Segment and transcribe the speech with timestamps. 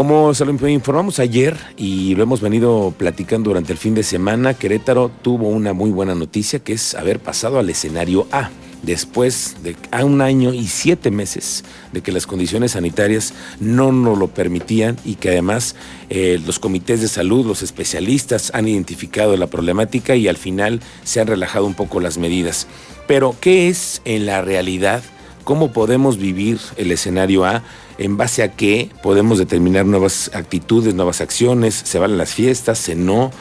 [0.00, 4.54] Como se lo informamos ayer y lo hemos venido platicando durante el fin de semana,
[4.54, 8.48] Querétaro tuvo una muy buena noticia que es haber pasado al escenario A
[8.82, 14.16] después de a un año y siete meses de que las condiciones sanitarias no nos
[14.16, 15.76] lo permitían y que además
[16.08, 21.20] eh, los comités de salud, los especialistas han identificado la problemática y al final se
[21.20, 22.68] han relajado un poco las medidas.
[23.06, 25.02] Pero, ¿qué es en la realidad?
[25.50, 27.64] ¿Cómo podemos vivir el escenario A?
[27.98, 31.74] ¿En base a qué podemos determinar nuevas actitudes, nuevas acciones?
[31.74, 32.78] ¿Se van las fiestas?
[32.78, 33.32] ¿Se no?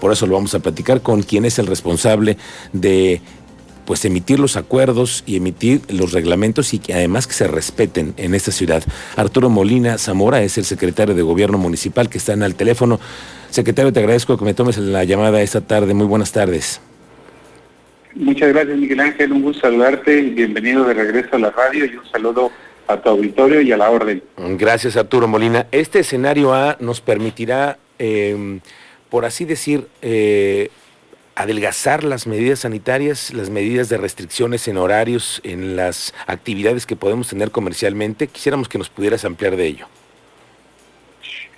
[0.00, 2.38] Por eso lo vamos a platicar con quien es el responsable
[2.72, 3.20] de
[3.84, 8.34] pues emitir los acuerdos y emitir los reglamentos y que además que se respeten en
[8.34, 8.82] esta ciudad.
[9.14, 12.98] Arturo Molina Zamora es el secretario de Gobierno Municipal que está en el teléfono.
[13.50, 15.92] Secretario, te agradezco que me tomes la llamada esta tarde.
[15.92, 16.80] Muy buenas tardes.
[18.14, 19.32] Muchas gracias, Miguel Ángel.
[19.32, 20.20] Un gusto saludarte.
[20.22, 22.50] Bienvenido de regreso a la radio y un saludo
[22.86, 24.22] a tu auditorio y a la orden.
[24.36, 25.66] Gracias, Arturo Molina.
[25.72, 28.60] Este escenario A nos permitirá, em,
[29.10, 30.70] por así decir, eh,
[31.36, 37.28] adelgazar las medidas sanitarias, las medidas de restricciones en horarios, en las actividades que podemos
[37.28, 38.26] tener comercialmente.
[38.26, 39.86] Quisiéramos que nos pudieras ampliar de ello.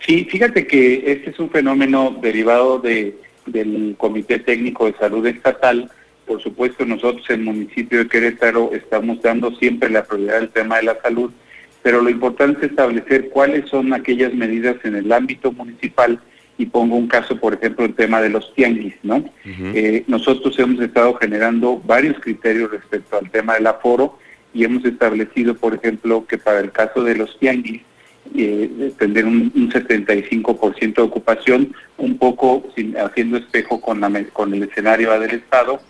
[0.05, 5.91] Sí, fíjate que este es un fenómeno derivado de, del Comité Técnico de Salud Estatal.
[6.31, 10.77] Por supuesto, nosotros en el municipio de Querétaro estamos dando siempre la prioridad al tema
[10.77, 11.33] de la salud,
[11.83, 16.21] pero lo importante es establecer cuáles son aquellas medidas en el ámbito municipal
[16.57, 19.25] y pongo un caso, por ejemplo, el tema de los tianguis, ¿no?
[19.45, 24.17] Eh, nosotros hemos estado generando varios criterios respecto al tema del aforo
[24.55, 27.83] y hemos establecido, por ejemplo, que para el caso de los tianguis,
[28.37, 32.63] eh, tener un, 75% de ocupación, un poco
[33.05, 35.81] haciendo espejo con, la, con el escenario del Estado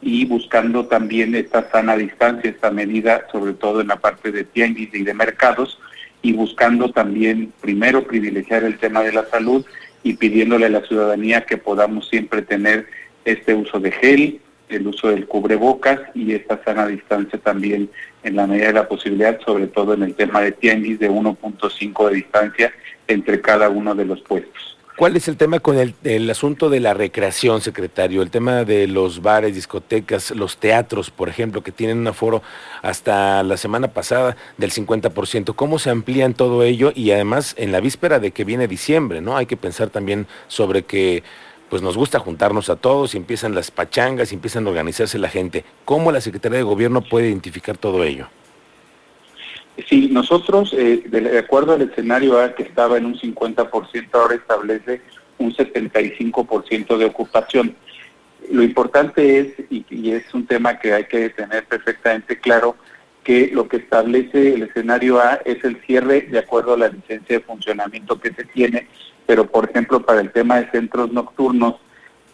[0.00, 4.94] y buscando también esta sana distancia, esta medida, sobre todo en la parte de tianguis
[4.94, 5.78] y de mercados,
[6.22, 9.64] y buscando también primero privilegiar el tema de la salud
[10.02, 12.86] y pidiéndole a la ciudadanía que podamos siempre tener
[13.24, 17.90] este uso de gel, el uso del cubrebocas y esta sana distancia también
[18.22, 22.08] en la medida de la posibilidad, sobre todo en el tema de tianguis de 1.5
[22.08, 22.72] de distancia
[23.06, 24.77] entre cada uno de los puestos.
[24.98, 28.20] ¿Cuál es el tema con el, asunto de la recreación, secretario?
[28.20, 32.42] El tema de los bares, discotecas, los teatros, por ejemplo, que tienen un aforo
[32.82, 35.54] hasta la semana pasada del 50%.
[35.54, 36.90] ¿Cómo se amplían todo ello?
[36.96, 39.36] Y además, en la víspera de que viene diciembre, ¿no?
[39.36, 41.22] Hay que pensar también sobre que
[41.70, 45.28] pues nos gusta juntarnos a todos y empiezan las pachangas y empiezan a organizarse la
[45.28, 45.64] gente.
[45.84, 48.26] ¿Cómo la Secretaría de Gobierno puede identificar todo ello?
[49.86, 55.02] Sí, nosotros, eh, de, acuerdo al escenario A que estaba en un 50%, ahora establece
[55.38, 57.76] un 75% de ocupación.
[58.50, 62.76] Lo importante es, y, es un tema que hay que tener perfectamente claro,
[63.22, 67.38] que lo que establece el escenario A es el cierre de acuerdo a la licencia
[67.38, 68.88] de funcionamiento que se tiene,
[69.26, 71.76] pero por ejemplo para el tema de centros nocturnos,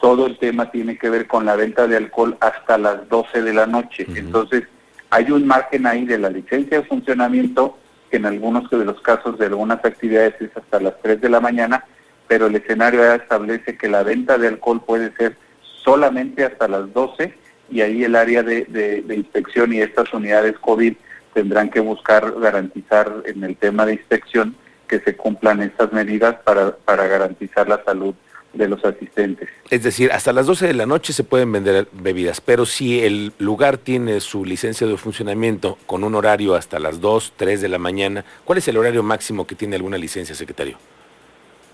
[0.01, 3.55] todo el tema tiene que ver con la venta de alcohol hasta las 12 de
[3.55, 4.07] la noche.
[4.15, 4.65] Entonces,
[5.15, 7.79] hay un margen ahí de la licencia de funcionamiento,
[8.11, 11.39] que en algunos de los casos de algunas actividades es hasta las 3 de la
[11.39, 11.85] mañana,
[12.27, 15.37] pero el escenario ya establece que la venta de alcohol puede ser
[15.85, 17.33] solamente hasta las 12
[17.71, 20.95] y ahí el área de, inspección y estas unidades COVID
[21.33, 24.57] tendrán que buscar garantizar en el tema de inspección
[24.89, 28.17] que se cumplan estas medidas para, para garantizar la salud
[28.55, 29.49] de los asistentes.
[29.71, 33.33] Es decir, hasta las 12 de la noche se pueden vender bebidas, pero si el
[33.39, 37.79] lugar tiene su licencia de funcionamiento con un horario hasta las 2, 3 de la
[37.79, 40.79] mañana, ¿cuál es el horario máximo que tiene alguna licencia, secretario?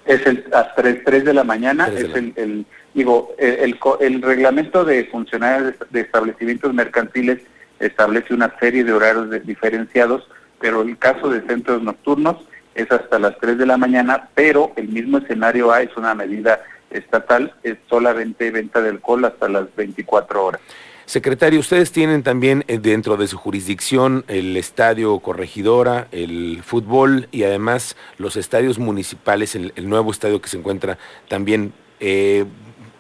[0.07, 2.65] Es el hasta 3 de la mañana, es el,
[2.95, 7.41] digo, el, el, reglamento de funcionarios de establecimientos mercantiles
[7.79, 10.27] establece una serie de horarios diferenciados,
[10.61, 12.37] pero el caso de centros nocturnos
[12.75, 16.61] es hasta las 3 de la mañana, pero el mismo escenario A es una medida
[16.91, 20.61] estatal, es solamente venta de alcohol hasta las 24 horas.
[21.07, 27.43] Secretario, ustedes tienen también eh, dentro de su jurisdicción el estadio corregidora, el fútbol y
[27.43, 31.73] además los estadios municipales, el, nuevo estadio que se encuentra también.
[31.99, 32.45] Eh,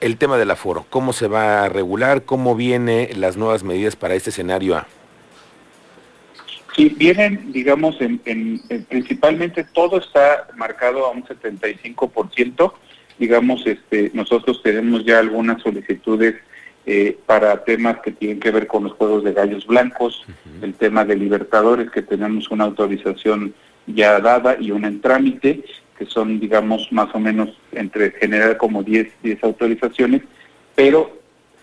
[0.00, 2.24] el tema del aforo, ¿cómo se va a regular?
[2.24, 4.86] ¿Cómo vienen las nuevas medidas para este escenario A?
[6.76, 12.72] Sí, vienen, digamos, en, principalmente todo está marcado a un 75%.
[13.18, 16.36] Digamos, este, nosotros tenemos ya algunas solicitudes
[16.86, 20.24] eh, para temas que tienen que ver con los juegos de gallos blancos,
[20.62, 23.52] el tema de Libertadores, que tenemos una autorización
[23.86, 25.64] ya dada y una en trámite,
[25.98, 30.22] que son, digamos, más o menos entre general como 10, 10 autorizaciones,
[30.74, 31.20] pero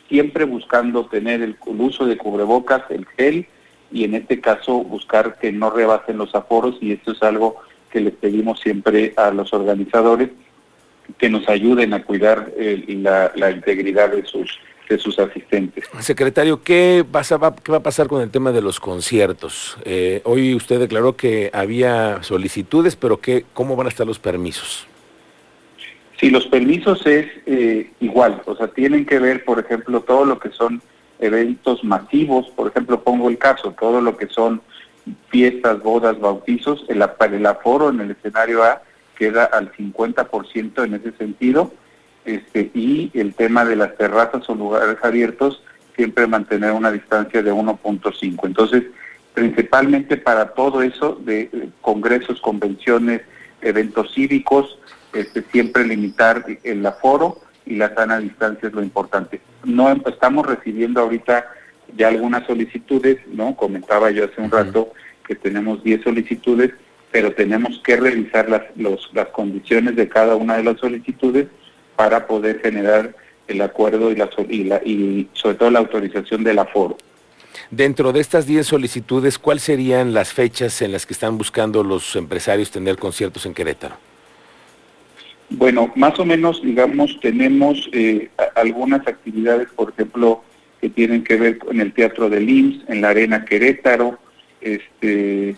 [0.07, 3.47] siempre buscando tener el uso de cubrebocas, el gel,
[3.91, 7.61] y en este caso buscar que no rebasen los aforos y esto es algo
[7.91, 10.29] que les pedimos siempre a los organizadores
[11.17, 15.83] que nos ayuden a cuidar la, integridad de sus de sus asistentes.
[15.99, 19.77] Secretario, ¿qué, pasa, va, ¿qué va a pasar con el tema de los conciertos?
[19.83, 24.87] Eh, hoy usted declaró que había solicitudes, pero ¿qué, ¿cómo van a estar los permisos?
[26.17, 30.39] Sí, los permisos es eh, igual, o sea, tienen que ver, por ejemplo, todo lo
[30.39, 30.81] que son
[31.19, 34.61] eventos masivos, por ejemplo, pongo el caso, todo lo que son
[35.29, 37.01] fiestas, bodas, bautizos, el,
[37.45, 38.81] aforo en el escenario A
[39.17, 41.73] queda al 50% en ese sentido,
[42.25, 45.63] este, y el tema de las terrazas o lugares abiertos,
[45.95, 48.39] siempre mantener una distancia de 1.5.
[48.43, 48.83] Entonces,
[49.33, 53.21] principalmente para todo eso de congresos, convenciones,
[53.61, 54.77] eventos cívicos,
[55.13, 59.41] este, siempre limitar el aforo y la sana distancia es lo importante.
[59.67, 61.45] No estamos recibiendo ahorita
[61.95, 63.55] ya algunas solicitudes, ¿no?
[63.55, 64.93] Comentaba yo hace un rato
[65.27, 66.71] que tenemos 10 solicitudes,
[67.11, 68.63] pero tenemos que revisar las,
[69.13, 71.47] las condiciones de cada una de las solicitudes
[71.95, 73.15] para poder generar
[73.47, 76.97] el acuerdo y, la, y, y sobre todo la autorización del aforo.
[77.71, 82.15] Dentro de estas 10 solicitudes, ¿cuáles serían las fechas en las que están buscando los
[82.15, 84.06] empresarios tener conciertos en Querétaro?
[85.49, 90.43] Bueno, más o menos, digamos, tenemos eh, algunas actividades, por ejemplo,
[90.81, 94.19] que tienen que ver con el Teatro del IMSS, en la Arena Querétaro,
[94.59, 95.55] este,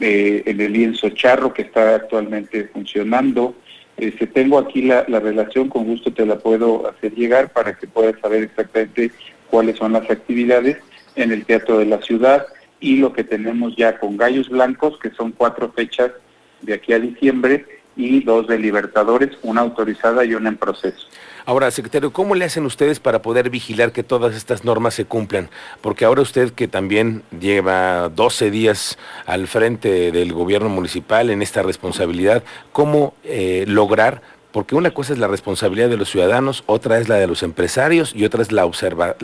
[0.00, 3.54] eh, en el lienzo Charro, que está actualmente funcionando.
[3.96, 7.86] Este, tengo aquí la, la relación, con gusto te la puedo hacer llegar para que
[7.86, 9.12] puedas saber exactamente
[9.48, 10.78] cuáles son las actividades
[11.14, 12.46] en el Teatro de la Ciudad
[12.80, 16.10] y lo que tenemos ya con Gallos Blancos, que son cuatro fechas
[16.60, 17.64] de aquí a diciembre,
[17.96, 21.06] y dos de Libertadores, una autorizada y una en proceso.
[21.46, 25.48] Ahora, secretario, ¿cómo le hacen ustedes para poder vigilar que todas estas normas se cumplan?
[25.80, 31.62] Porque ahora usted que también lleva 12 días al frente del gobierno municipal en esta
[31.62, 37.10] responsabilidad, ¿cómo eh, lograr porque una cosa es la responsabilidad de los ciudadanos, otra es
[37.10, 39.14] la de los empresarios y otra es la observa,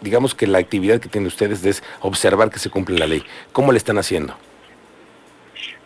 [0.00, 3.24] digamos que la actividad que tienen ustedes es observar que se cumple la ley.
[3.50, 4.36] ¿Cómo le están haciendo?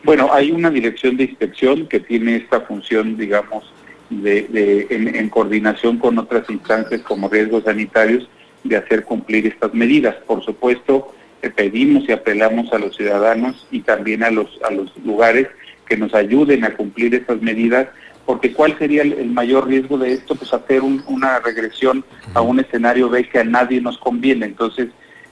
[0.05, 3.73] Bueno, hay una dirección de inspección que tiene esta función, digamos,
[4.11, 8.29] de, en, coordinación con otras instancias como riesgos sanitarios
[8.65, 10.17] de hacer cumplir estas medidas.
[10.27, 14.93] Por supuesto, eh, pedimos y apelamos a los ciudadanos y también a los, a los
[15.05, 15.49] lugares
[15.87, 17.89] que nos ayuden a cumplir estas medidas,
[18.27, 20.35] porque ¿cuál sería el, mayor riesgo de esto?
[20.35, 24.47] Pues hacer una regresión a un escenario B que a nadie nos conviene.
[24.47, 24.89] Entonces,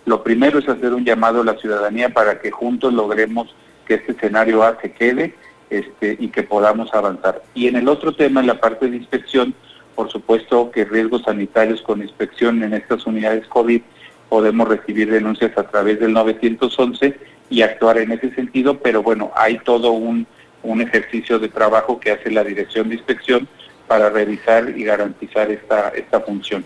[0.06, 3.54] lo primero es hacer un llamado a la ciudadanía para que juntos logremos
[3.90, 5.34] que este escenario A se quede
[5.68, 7.42] este, y que podamos avanzar.
[7.54, 9.52] Y en el otro tema, en la parte de inspección,
[9.96, 13.82] por supuesto que riesgos sanitarios con inspección en estas unidades COVID,
[14.28, 17.18] podemos recibir denuncias a través del 911
[17.50, 20.24] y actuar en ese sentido, pero bueno, hay todo un,
[20.62, 23.48] un ejercicio de trabajo que hace la Dirección de Inspección
[23.88, 26.64] para revisar y garantizar esta, esta función.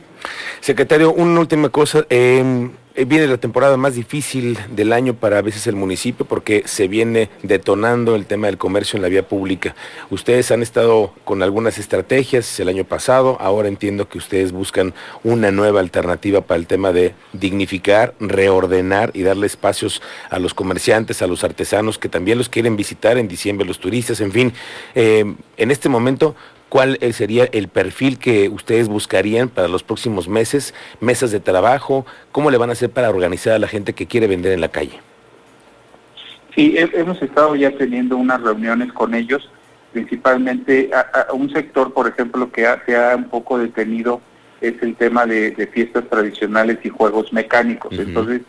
[0.60, 2.04] Secretario, una última cosa.
[2.10, 6.87] Eh, viene la temporada más difícil del año para a veces el municipio porque se
[6.87, 9.75] viene detonando el tema del comercio en la vía pública.
[10.11, 14.94] Ustedes han estado con algunas estrategias el año pasado, ahora entiendo que ustedes buscan
[15.25, 20.00] una nueva alternativa para el tema de dignificar, reordenar y darle espacios
[20.31, 24.20] a los comerciantes, a los artesanos que también los quieren visitar en diciembre, los turistas,
[24.20, 24.52] en fin.
[24.94, 25.25] Eh,
[25.56, 26.36] en este momento,
[26.74, 32.04] cuál eh, sería el perfil que ustedes buscarían para los próximos meses, mesas de trabajo,
[32.32, 34.70] cómo le van a hacer para organizar a la gente que quiere vender en la
[34.70, 34.98] calle.
[36.52, 39.48] Sí, hemos estado ya teniendo unas reuniones con ellos,
[39.93, 44.20] principalmente a, un sector, por ejemplo, que se ha un poco detenido
[44.60, 47.96] es el tema de, fiestas tradicionales y juegos mecánicos.
[47.96, 48.43] Entonces,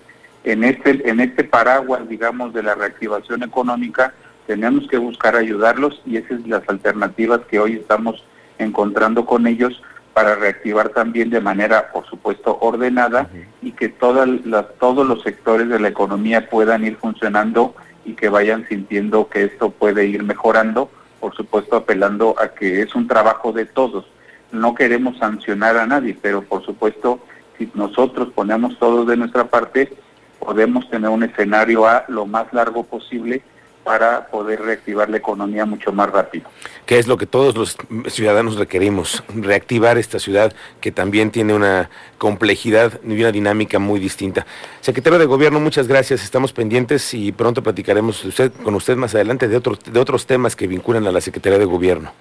[0.46, 4.15] en este, en este paraguas, digamos, de la reactivación económica,
[4.48, 8.24] tenemos que buscar ayudarlos y esas son las alternativas que hoy estamos
[8.58, 9.82] encontrando con ellos
[10.14, 13.30] para reactivar también de manera, por supuesto, ordenada
[13.62, 17.75] y que todas las, todos los sectores de la economía puedan ir funcionando
[18.06, 22.96] y que vayan sintiendo que esto puede ir mejorando, por supuesto apelando a que es
[22.96, 24.06] un trabajo de todos.
[24.52, 27.20] No queremos sancionar a nadie, pero por supuesto,
[27.58, 29.92] si nosotros ponemos todo de nuestra parte,
[30.40, 33.42] podemos tener un escenario A lo más largo posible
[33.86, 36.50] para poder reactivar la economía mucho más rápido.
[36.88, 37.77] ¿Qué es lo que todos los
[38.12, 39.24] ciudadanos requerimos?
[39.34, 44.48] Reactivar esta ciudad que también tiene una complejidad y una dinámica muy distinta.
[44.82, 46.24] Secretario de Gobierno, muchas gracias.
[46.24, 48.25] Estamos pendientes y pronto platicaremos
[48.63, 52.12] con usted más adelante de, de otros temas que vinculan a la Secretaría de Gobierno.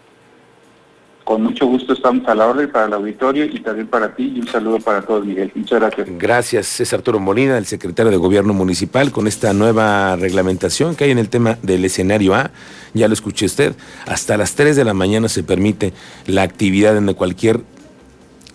[1.25, 4.41] Con mucho gusto estamos a la orden para el auditorio y también para ti y
[4.41, 5.51] un saludo para todos, Miguel.
[5.55, 6.09] Muchas gracias.
[6.19, 11.11] Gracias, es Arturo Molina, el secretario de Gobierno Municipal, con esta nueva reglamentación que hay
[11.11, 12.51] en el tema del escenario A.
[12.93, 13.75] Ya lo escuché usted,
[14.07, 15.95] hasta las 3 de la mañana se permite
[16.27, 17.63] la actividad en cualquier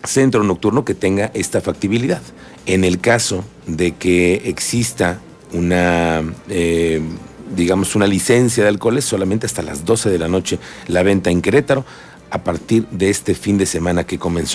[0.04, 2.22] centro nocturno que tenga esta factibilidad.
[2.68, 5.20] En el caso de que exista
[5.54, 6.22] una...
[6.50, 7.02] Eh,
[7.56, 11.42] digamos, una licencia de alcoholes solamente hasta las 12 de la noche la venta en
[11.42, 11.84] Querétaro
[12.32, 14.48] a partir de este fin de semana que comenzó.